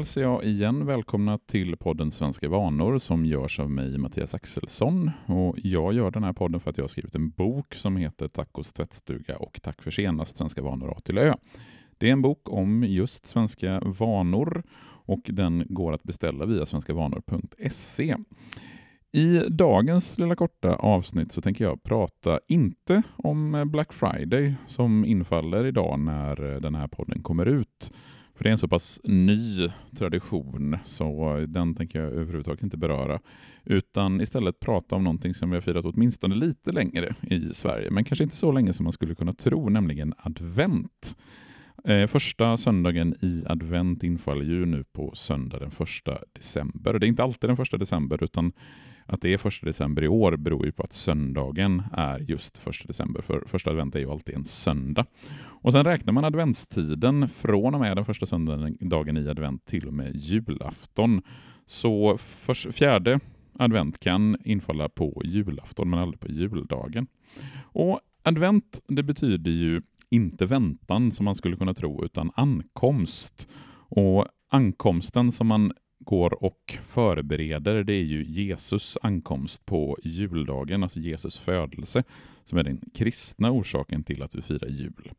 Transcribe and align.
hälsar 0.00 0.20
jag 0.20 0.44
igen 0.44 0.86
välkomna 0.86 1.38
till 1.38 1.76
podden 1.76 2.10
Svenska 2.10 2.48
vanor 2.48 2.98
som 2.98 3.26
görs 3.26 3.60
av 3.60 3.70
mig, 3.70 3.98
Mattias 3.98 4.34
Axelsson. 4.34 5.10
Och 5.26 5.56
jag 5.62 5.92
gör 5.92 6.10
den 6.10 6.24
här 6.24 6.32
podden 6.32 6.60
för 6.60 6.70
att 6.70 6.76
jag 6.78 6.84
har 6.84 6.88
skrivit 6.88 7.14
en 7.14 7.30
bok 7.30 7.74
som 7.74 7.96
heter 7.96 8.28
Tacos 8.28 8.72
tvättstuga 8.72 9.36
och 9.36 9.60
Tack 9.62 9.82
för 9.82 9.90
senast 9.90 10.36
Svenska 10.36 10.62
vanor 10.62 10.90
A 10.90 11.00
till 11.04 11.18
Ö. 11.18 11.34
Det 11.98 12.08
är 12.08 12.12
en 12.12 12.22
bok 12.22 12.48
om 12.48 12.84
just 12.84 13.26
svenska 13.26 13.80
vanor 13.80 14.62
och 15.06 15.20
den 15.24 15.66
går 15.68 15.92
att 15.92 16.02
beställa 16.02 16.46
via 16.46 16.66
svenskavanor.se. 16.66 18.16
I 19.12 19.38
dagens 19.48 20.18
lilla 20.18 20.36
korta 20.36 20.74
avsnitt 20.74 21.32
så 21.32 21.40
tänker 21.40 21.64
jag 21.64 21.82
prata 21.82 22.40
inte 22.48 23.02
om 23.16 23.70
Black 23.72 23.92
Friday 23.92 24.54
som 24.66 25.04
infaller 25.04 25.66
idag 25.66 26.00
när 26.00 26.60
den 26.60 26.74
här 26.74 26.88
podden 26.88 27.22
kommer 27.22 27.46
ut 27.46 27.92
för 28.40 28.44
det 28.44 28.50
är 28.50 28.52
en 28.52 28.58
så 28.58 28.68
pass 28.68 29.00
ny 29.04 29.70
tradition 29.96 30.76
så 30.84 31.36
den 31.48 31.74
tänker 31.74 32.00
jag 32.00 32.12
överhuvudtaget 32.12 32.62
inte 32.62 32.76
beröra. 32.76 33.20
Utan 33.64 34.20
istället 34.20 34.60
prata 34.60 34.96
om 34.96 35.04
någonting 35.04 35.34
som 35.34 35.50
vi 35.50 35.56
har 35.56 35.60
firat 35.60 35.84
åtminstone 35.84 36.34
lite 36.34 36.72
längre 36.72 37.14
i 37.22 37.54
Sverige. 37.54 37.90
Men 37.90 38.04
kanske 38.04 38.24
inte 38.24 38.36
så 38.36 38.52
länge 38.52 38.72
som 38.72 38.84
man 38.84 38.92
skulle 38.92 39.14
kunna 39.14 39.32
tro, 39.32 39.68
nämligen 39.68 40.14
advent. 40.18 41.16
Eh, 41.84 42.06
första 42.06 42.56
söndagen 42.56 43.14
i 43.20 43.44
advent 43.46 44.02
infaller 44.02 44.44
ju 44.44 44.66
nu 44.66 44.84
på 44.84 45.12
söndag 45.14 45.58
den 45.58 45.70
första 45.70 46.18
december. 46.32 46.98
Det 46.98 47.06
är 47.06 47.08
inte 47.08 47.22
alltid 47.22 47.50
den 47.50 47.56
första 47.56 47.76
december 47.76 48.24
utan 48.24 48.52
att 49.12 49.20
det 49.20 49.32
är 49.32 49.38
första 49.38 49.66
december 49.66 50.04
i 50.04 50.08
år 50.08 50.36
beror 50.36 50.66
ju 50.66 50.72
på 50.72 50.82
att 50.82 50.92
söndagen 50.92 51.82
är 51.92 52.18
just 52.18 52.58
första 52.58 52.86
december, 52.86 53.22
för 53.22 53.44
första 53.46 53.70
advent 53.70 53.94
är 53.94 53.98
ju 54.00 54.10
alltid 54.10 54.34
en 54.34 54.44
söndag. 54.44 55.06
Och 55.40 55.72
sen 55.72 55.84
räknar 55.84 56.12
man 56.12 56.24
adventstiden 56.24 57.28
från 57.28 57.74
och 57.74 57.80
med 57.80 57.96
den 57.96 58.04
första 58.04 58.26
söndagen 58.26 59.16
i 59.16 59.28
advent 59.28 59.64
till 59.66 59.86
och 59.86 59.94
med 59.94 60.16
julafton. 60.16 61.22
Så 61.66 62.16
för, 62.18 62.72
fjärde 62.72 63.20
advent 63.58 64.00
kan 64.00 64.36
infalla 64.44 64.88
på 64.88 65.22
julafton 65.24 65.90
men 65.90 65.98
aldrig 65.98 66.20
på 66.20 66.28
juldagen. 66.28 67.06
Och 67.62 68.00
advent 68.22 68.80
det 68.88 69.02
betyder 69.02 69.50
ju 69.50 69.82
inte 70.10 70.46
väntan 70.46 71.12
som 71.12 71.24
man 71.24 71.34
skulle 71.34 71.56
kunna 71.56 71.74
tro 71.74 72.04
utan 72.04 72.30
ankomst. 72.34 73.48
Och 73.72 74.26
ankomsten 74.50 75.32
som 75.32 75.46
man 75.46 75.72
går 76.00 76.44
och 76.44 76.78
förbereder, 76.82 77.84
det 77.84 77.92
är 77.92 78.02
ju 78.02 78.24
Jesus 78.24 78.98
ankomst 79.02 79.66
på 79.66 79.98
juldagen, 80.02 80.82
alltså 80.82 80.98
Jesus 80.98 81.38
födelse, 81.38 82.02
som 82.44 82.58
är 82.58 82.62
den 82.62 82.80
kristna 82.94 83.50
orsaken 83.50 84.02
till 84.02 84.22
att 84.22 84.34
vi 84.34 84.42
firar 84.42 84.68
jul. 84.68 85.12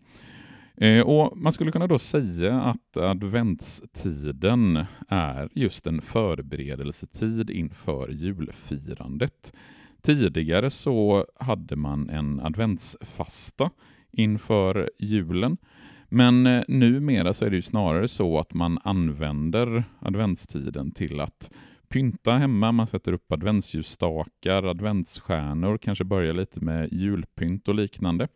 Eh, 0.78 1.02
och 1.02 1.38
Man 1.38 1.54
skulle 1.54 1.72
kunna 1.72 1.88
då 1.88 2.00
säga 2.00 2.62
att 2.62 2.98
adventstiden 2.98 4.86
är 5.08 5.50
just 5.54 5.88
en 5.88 6.02
förberedelsetid 6.02 7.50
inför 7.50 8.10
julfirandet. 8.12 9.54
Tidigare 10.02 10.70
så 10.70 11.26
hade 11.40 11.76
man 11.76 12.10
en 12.10 12.40
adventsfasta 12.40 13.70
inför 14.12 14.90
julen 15.00 15.58
men 16.12 16.48
eh, 16.48 16.64
numera 16.68 17.34
så 17.34 17.46
är 17.46 17.50
det 17.50 17.56
ju 17.56 17.62
snarare 17.62 18.08
så 18.08 18.40
att 18.40 18.54
man 18.54 18.80
använder 18.84 19.84
adventstiden 20.00 20.92
till 20.92 21.20
att 21.20 21.52
pynta 21.90 22.32
hemma, 22.32 22.72
man 22.72 22.88
sätter 22.88 23.14
upp 23.14 23.32
adventsljusstakar, 23.32 24.64
adventsstjärnor, 24.64 25.78
kanske 25.78 26.04
börjar 26.04 26.34
lite 26.34 26.60
med 26.60 26.94
julpynt 26.94 27.68
och 27.68 27.76
liknande. 27.76 28.28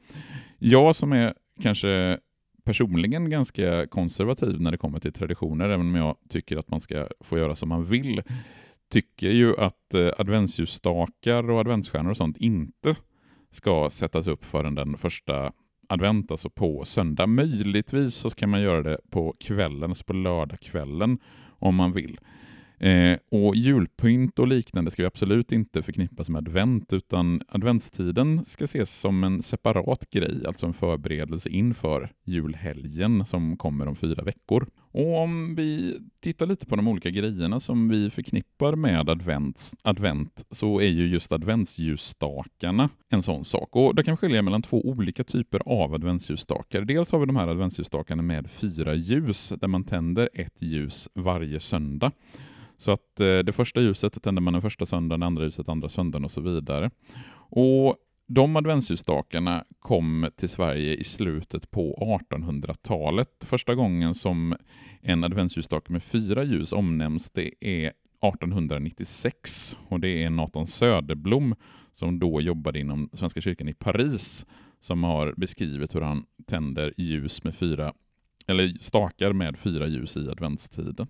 Jag 0.59 0.95
som 0.95 1.13
är 1.13 1.33
kanske 1.61 2.19
personligen 2.63 3.29
ganska 3.29 3.87
konservativ 3.87 4.61
när 4.61 4.71
det 4.71 4.77
kommer 4.77 4.99
till 4.99 5.13
traditioner, 5.13 5.69
även 5.69 5.87
om 5.87 5.95
jag 5.95 6.15
tycker 6.29 6.57
att 6.57 6.69
man 6.69 6.79
ska 6.81 7.07
få 7.19 7.37
göra 7.37 7.55
som 7.55 7.69
man 7.69 7.85
vill, 7.85 8.21
tycker 8.91 9.29
ju 9.29 9.57
att 9.57 9.93
eh, 9.93 10.09
adventsljusstakar 10.17 11.49
och 11.49 11.59
adventsstjärnor 11.59 12.11
och 12.11 12.17
sånt 12.17 12.37
inte 12.37 12.95
ska 13.51 13.89
sättas 13.89 14.27
upp 14.27 14.45
förrän 14.45 14.75
den 14.75 14.97
första 14.97 15.51
advent, 15.89 16.31
alltså 16.31 16.49
på 16.49 16.85
söndag. 16.85 17.27
Möjligtvis 17.27 18.15
så 18.15 18.29
kan 18.29 18.49
man 18.49 18.61
göra 18.61 18.83
det 18.83 18.97
på 19.09 19.35
kvällen, 19.39 19.91
alltså 19.91 20.03
på 20.03 20.13
lördagskvällen 20.13 21.19
om 21.59 21.75
man 21.75 21.93
vill. 21.93 22.19
Eh, 22.79 23.17
och 23.31 23.55
julpynt 23.55 24.39
och 24.39 24.47
liknande 24.47 24.91
ska 24.91 25.07
absolut 25.07 25.51
inte 25.51 25.81
förknippas 25.83 26.29
med 26.29 26.39
advent, 26.39 26.93
utan 26.93 27.41
adventstiden 27.47 28.45
ska 28.45 28.63
ses 28.63 28.99
som 28.99 29.23
en 29.23 29.41
separat 29.41 30.09
grej, 30.09 30.47
alltså 30.47 30.65
en 30.65 30.73
förberedelse 30.73 31.49
inför 31.49 32.11
julhelgen 32.23 33.25
som 33.25 33.57
kommer 33.57 33.87
om 33.87 33.95
fyra 33.95 34.23
veckor. 34.23 34.67
Och 34.91 35.17
om 35.17 35.55
vi 35.55 35.99
tittar 36.21 36.45
lite 36.45 36.65
på 36.65 36.75
de 36.75 36.87
olika 36.87 37.09
grejerna 37.09 37.59
som 37.59 37.89
vi 37.89 38.09
förknippar 38.09 38.75
med 38.75 39.09
advent, 39.09 39.73
advent 39.81 40.45
så 40.51 40.81
är 40.81 40.89
ju 40.89 41.07
just 41.07 41.31
adventsljusstakarna 41.31 42.89
en 43.09 43.23
sån 43.23 43.45
sak. 43.45 43.75
Och 43.75 43.95
det 43.95 44.03
kan 44.03 44.17
skilja 44.17 44.41
mellan 44.41 44.61
två 44.61 44.81
olika 44.81 45.23
typer 45.23 45.61
av 45.65 45.93
adventsljusstakar. 45.93 46.81
Dels 46.81 47.11
har 47.11 47.19
vi 47.19 47.25
de 47.25 47.35
här 47.35 47.47
adventsljusstakarna 47.47 48.21
med 48.21 48.49
fyra 48.49 48.95
ljus, 48.95 49.53
där 49.61 49.67
man 49.67 49.83
tänder 49.83 50.29
ett 50.33 50.61
ljus 50.61 51.09
varje 51.13 51.59
söndag. 51.59 52.11
Så 52.77 52.91
att 52.91 53.19
eh, 53.19 53.37
det 53.37 53.55
första 53.55 53.81
ljuset 53.81 54.23
tänder 54.23 54.41
man 54.41 54.53
den 54.53 54.61
första 54.61 54.85
söndagen, 54.85 55.19
det 55.19 55.25
andra 55.25 55.43
ljuset 55.43 55.69
andra 55.69 55.89
söndagen 55.89 56.25
och 56.25 56.31
så 56.31 56.41
vidare. 56.41 56.89
Och 57.49 57.95
de 58.27 58.55
adventsljusstakarna 58.55 59.65
kom 59.79 60.29
till 60.35 60.49
Sverige 60.49 60.95
i 60.95 61.03
slutet 61.03 61.71
på 61.71 62.19
1800-talet. 62.29 63.29
Första 63.39 63.75
gången 63.75 64.15
som 64.15 64.55
en 65.01 65.23
adventsljusstake 65.23 65.91
med 65.91 66.03
fyra 66.03 66.43
ljus 66.43 66.73
omnämns 66.73 67.31
det 67.31 67.51
är 67.61 67.87
1896 67.87 69.77
och 69.87 69.99
det 69.99 70.23
är 70.23 70.29
Nathan 70.29 70.67
Söderblom 70.67 71.55
som 71.93 72.19
då 72.19 72.41
jobbade 72.41 72.79
inom 72.79 73.09
Svenska 73.13 73.41
kyrkan 73.41 73.69
i 73.69 73.73
Paris 73.73 74.45
som 74.79 75.03
har 75.03 75.33
beskrivit 75.37 75.95
hur 75.95 76.01
han 76.01 76.25
tänder 76.47 76.93
ljus 76.97 77.43
med 77.43 77.55
fyra 77.55 77.93
eller 78.47 78.67
stakar 78.81 79.33
med 79.33 79.57
fyra 79.57 79.87
ljus 79.87 80.17
i 80.17 80.29
adventstiden. 80.29 81.07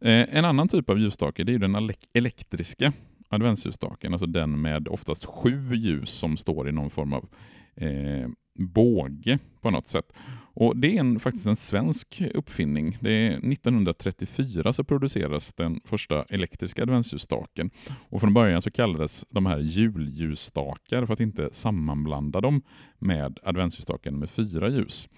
Eh, 0.00 0.36
en 0.36 0.44
annan 0.44 0.68
typ 0.68 0.90
av 0.90 0.98
ljusstake 0.98 1.42
är 1.42 1.58
den 1.58 1.90
elektriska 2.14 2.92
adventsljusstaken, 3.28 4.12
alltså 4.12 4.26
den 4.26 4.60
med 4.60 4.88
oftast 4.88 5.24
sju 5.24 5.74
ljus 5.74 6.10
som 6.10 6.36
står 6.36 6.68
i 6.68 6.72
någon 6.72 6.90
form 6.90 7.12
av 7.12 7.28
eh, 7.76 8.28
båge 8.58 9.38
på 9.60 9.70
något 9.70 9.88
sätt. 9.88 10.12
Och 10.58 10.76
Det 10.76 10.96
är 10.96 11.00
en, 11.00 11.20
faktiskt 11.20 11.46
en 11.46 11.56
svensk 11.56 12.22
uppfinning. 12.34 12.98
Det 13.00 13.10
är 13.10 13.52
1934 13.52 14.72
så 14.72 14.84
produceras 14.84 15.54
den 15.54 15.80
första 15.84 16.22
elektriska 16.22 16.82
adventsljusstaken. 16.82 17.70
Och 18.08 18.20
från 18.20 18.34
början 18.34 18.62
så 18.62 18.70
kallades 18.70 19.24
de 19.30 19.46
här 19.46 19.58
julljusstakar 19.58 21.06
för 21.06 21.12
att 21.12 21.20
inte 21.20 21.48
sammanblanda 21.52 22.40
dem 22.40 22.62
med 22.98 23.38
adventsljusstaken 23.42 24.18
med 24.18 24.30
fyra 24.30 24.68
ljus. 24.68 25.08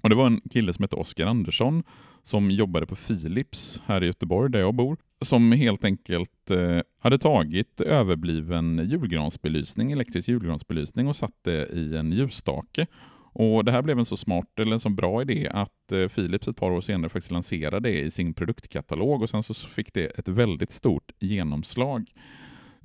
Och 0.00 0.08
Det 0.08 0.14
var 0.16 0.26
en 0.26 0.40
kille 0.50 0.72
som 0.72 0.82
hette 0.82 0.96
Oskar 0.96 1.26
Andersson 1.26 1.82
som 2.26 2.50
jobbade 2.50 2.86
på 2.86 2.96
Philips 2.96 3.82
här 3.86 4.02
i 4.02 4.06
Göteborg 4.06 4.52
där 4.52 4.58
jag 4.58 4.74
bor, 4.74 4.96
som 5.20 5.52
helt 5.52 5.84
enkelt 5.84 6.50
eh, 6.50 6.80
hade 6.98 7.18
tagit 7.18 7.80
överbliven 7.80 8.88
julgransbelysning, 8.90 9.92
elektrisk 9.92 10.28
julgransbelysning 10.28 11.08
och 11.08 11.16
satt 11.16 11.34
det 11.42 11.66
i 11.72 11.96
en 11.96 12.12
ljusstake. 12.12 12.86
Och 13.32 13.64
Det 13.64 13.72
här 13.72 13.82
blev 13.82 13.98
en 13.98 14.04
så 14.04 14.16
smart 14.16 14.58
eller 14.60 14.72
en 14.72 14.80
så 14.80 14.88
bra 14.88 15.22
idé 15.22 15.48
att 15.52 15.92
eh, 15.92 16.08
Philips 16.08 16.48
ett 16.48 16.56
par 16.56 16.70
år 16.70 16.80
senare 16.80 17.08
faktiskt 17.08 17.32
lanserade 17.32 17.90
det 17.90 18.00
i 18.00 18.10
sin 18.10 18.34
produktkatalog 18.34 19.22
och 19.22 19.30
sen 19.30 19.42
så 19.42 19.54
fick 19.54 19.92
det 19.94 20.06
ett 20.06 20.28
väldigt 20.28 20.72
stort 20.72 21.12
genomslag. 21.18 22.12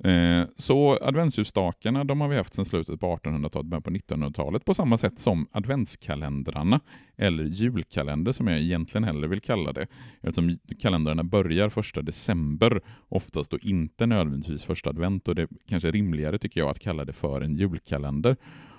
Eh, 0.04 0.46
så 0.56 0.98
adventsljusstakarna 1.02 2.04
de 2.04 2.20
har 2.20 2.28
vi 2.28 2.36
haft 2.36 2.54
sedan 2.54 2.64
slutet 2.64 3.00
på 3.00 3.16
1800-talet, 3.16 3.66
början 3.66 3.82
på 3.82 3.90
1900-talet, 3.90 4.64
på 4.64 4.74
samma 4.74 4.98
sätt 4.98 5.18
som 5.18 5.46
adventskalendrarna, 5.52 6.80
eller 7.16 7.44
julkalender 7.44 8.32
som 8.32 8.46
jag 8.48 8.60
egentligen 8.60 9.04
hellre 9.04 9.28
vill 9.28 9.40
kalla 9.40 9.72
det, 9.72 9.86
eftersom 10.20 10.58
kalendrarna 10.80 11.24
börjar 11.24 11.68
första 11.68 12.02
december, 12.02 12.80
oftast 13.08 13.50
då 13.50 13.58
inte 13.62 14.06
nödvändigtvis 14.06 14.64
första 14.64 14.90
advent, 14.90 15.28
och 15.28 15.34
det 15.34 15.42
är 15.42 15.48
kanske 15.68 15.90
rimligare 15.90 16.38
tycker 16.38 16.60
jag 16.60 16.70
att 16.70 16.78
kalla 16.78 17.04
det 17.04 17.12
för 17.12 17.40
en 17.40 17.56
julkalender. 17.56 18.36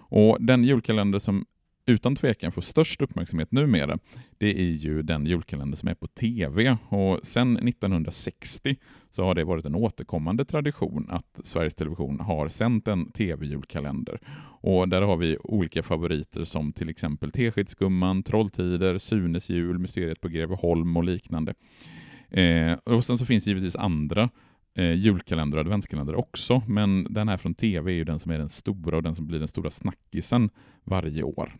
Och 0.09 0.37
Den 0.39 0.63
julkalender 0.63 1.19
som 1.19 1.45
utan 1.85 2.15
tvekan 2.15 2.51
får 2.51 2.61
störst 2.61 3.01
uppmärksamhet 3.01 3.51
numera, 3.51 3.97
det 4.37 4.59
är 4.59 4.71
ju 4.71 5.01
den 5.01 5.25
julkalender 5.25 5.77
som 5.77 5.89
är 5.89 5.93
på 5.93 6.07
TV. 6.07 6.77
Och 6.89 7.19
sedan 7.23 7.67
1960 7.67 8.75
så 9.09 9.23
har 9.23 9.35
det 9.35 9.43
varit 9.43 9.65
en 9.65 9.75
återkommande 9.75 10.45
tradition 10.45 11.07
att 11.09 11.39
Sveriges 11.43 11.75
Television 11.75 12.19
har 12.19 12.49
sänt 12.49 12.87
en 12.87 13.11
TV-julkalender. 13.11 14.19
Och 14.61 14.89
där 14.89 15.01
har 15.01 15.17
vi 15.17 15.37
olika 15.37 15.83
favoriter 15.83 16.43
som 16.43 16.73
till 16.73 16.89
exempel 16.89 17.31
Teskedsgumman, 17.31 18.23
Trolltider, 18.23 18.97
Sunes 18.97 19.49
jul, 19.49 19.79
Mysteriet 19.79 20.21
på 20.21 20.27
Greveholm 20.27 20.97
och 20.97 21.03
liknande. 21.03 21.53
Eh, 22.29 22.73
och 22.73 23.05
sen 23.05 23.17
så 23.17 23.25
finns 23.25 23.43
det 23.43 23.49
givetvis 23.49 23.75
andra 23.75 24.29
eh, 24.75 24.93
julkalender 24.93 25.57
och 25.57 25.61
adventskalender 25.61 26.15
också, 26.15 26.63
men 26.67 27.07
den 27.09 27.27
här 27.27 27.37
från 27.37 27.53
TV 27.53 27.91
är 27.91 27.95
ju 27.95 28.03
den 28.03 28.19
som 28.19 28.31
är 28.31 28.37
den 28.37 28.49
stora 28.49 28.97
och 28.97 29.03
den 29.03 29.15
som 29.15 29.27
blir 29.27 29.39
den 29.39 29.47
stora 29.47 29.69
snackisen 29.69 30.49
varje 30.83 31.23
år. 31.23 31.53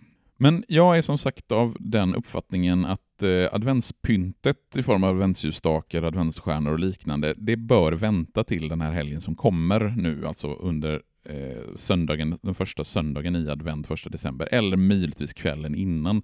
Men 0.43 0.63
jag 0.67 0.97
är 0.97 1.01
som 1.01 1.17
sagt 1.17 1.51
av 1.51 1.77
den 1.79 2.15
uppfattningen 2.15 2.85
att 2.85 3.23
eh, 3.23 3.53
adventspyntet 3.53 4.77
i 4.77 4.83
form 4.83 5.03
av 5.03 5.09
adventsljusstakar, 5.09 6.03
adventsstjärnor 6.03 6.71
och 6.71 6.79
liknande, 6.79 7.33
det 7.37 7.55
bör 7.55 7.91
vänta 7.91 8.43
till 8.43 8.67
den 8.67 8.81
här 8.81 8.91
helgen 8.91 9.21
som 9.21 9.35
kommer 9.35 9.79
nu, 9.97 10.27
alltså 10.27 10.53
under 10.53 11.01
eh, 11.29 11.75
söndagen, 11.75 12.39
den 12.41 12.55
första 12.55 12.83
söndagen 12.83 13.35
i 13.35 13.49
advent, 13.49 13.87
första 13.87 14.09
december, 14.09 14.47
eller 14.51 14.77
möjligtvis 14.77 15.33
kvällen 15.33 15.75
innan. 15.75 16.21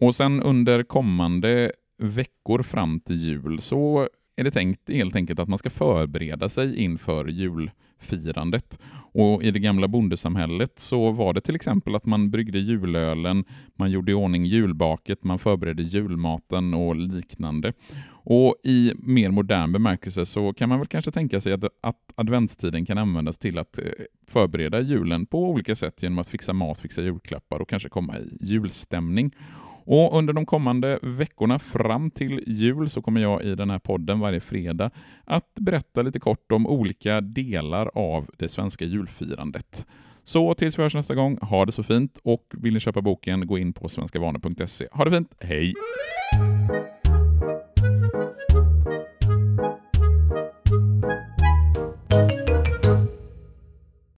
Och 0.00 0.14
sen 0.14 0.42
under 0.42 0.82
kommande 0.82 1.72
veckor 1.98 2.62
fram 2.62 3.00
till 3.00 3.16
jul 3.16 3.60
så 3.60 4.08
är 4.36 4.44
det 4.44 4.50
tänkt 4.50 4.88
helt 4.88 5.16
enkelt 5.16 5.38
att 5.38 5.48
man 5.48 5.58
ska 5.58 5.70
förbereda 5.70 6.48
sig 6.48 6.76
inför 6.76 7.26
julfirandet. 7.26 8.78
Och 9.14 9.42
I 9.42 9.50
det 9.50 9.58
gamla 9.58 9.88
bondesamhället 9.88 10.78
så 10.78 11.10
var 11.10 11.32
det 11.32 11.40
till 11.40 11.54
exempel 11.54 11.94
att 11.94 12.06
man 12.06 12.30
bryggde 12.30 12.58
julölen, 12.58 13.44
man 13.74 13.90
gjorde 13.90 14.12
i 14.12 14.14
ordning 14.14 14.44
julbaket, 14.44 15.24
man 15.24 15.38
förberedde 15.38 15.82
julmaten 15.82 16.74
och 16.74 16.96
liknande. 16.96 17.72
Och 18.24 18.56
I 18.64 18.92
mer 18.98 19.30
modern 19.30 19.72
bemärkelse 19.72 20.26
så 20.26 20.52
kan 20.52 20.68
man 20.68 20.78
väl 20.78 20.88
kanske 20.88 21.10
tänka 21.10 21.40
sig 21.40 21.52
att, 21.52 21.64
att 21.80 22.12
adventstiden 22.14 22.86
kan 22.86 22.98
användas 22.98 23.38
till 23.38 23.58
att 23.58 23.78
eh, 23.78 23.84
förbereda 24.28 24.80
julen 24.80 25.26
på 25.26 25.48
olika 25.48 25.76
sätt 25.76 26.02
genom 26.02 26.18
att 26.18 26.28
fixa 26.28 26.52
mat, 26.52 26.80
fixa 26.80 27.02
julklappar 27.02 27.60
och 27.60 27.68
kanske 27.68 27.88
komma 27.88 28.18
i 28.18 28.36
julstämning. 28.40 29.32
Och 29.84 30.18
under 30.18 30.32
de 30.32 30.46
kommande 30.46 30.98
veckorna 31.02 31.58
fram 31.58 32.10
till 32.10 32.44
jul 32.46 32.90
så 32.90 33.02
kommer 33.02 33.20
jag 33.20 33.42
i 33.42 33.54
den 33.54 33.70
här 33.70 33.78
podden 33.78 34.20
varje 34.20 34.40
fredag 34.40 34.90
att 35.24 35.54
berätta 35.54 36.02
lite 36.02 36.20
kort 36.20 36.52
om 36.52 36.66
olika 36.66 37.20
delar 37.20 37.90
av 37.94 38.30
det 38.38 38.48
svenska 38.48 38.84
julfirandet. 38.84 39.86
Så 40.24 40.54
tills 40.54 40.78
vi 40.78 40.82
hörs 40.82 40.94
nästa 40.94 41.14
gång, 41.14 41.38
ha 41.40 41.66
det 41.66 41.72
så 41.72 41.82
fint 41.82 42.18
och 42.22 42.46
vill 42.50 42.74
ni 42.74 42.80
köpa 42.80 43.02
boken, 43.02 43.46
gå 43.46 43.58
in 43.58 43.72
på 43.72 43.88
svenskavanor.se. 43.88 44.88
Ha 44.92 45.04
det 45.04 45.10
fint, 45.10 45.34
hej! 45.40 45.74